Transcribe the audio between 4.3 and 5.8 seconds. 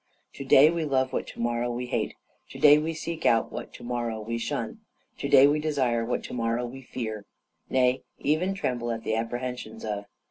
shun; to day we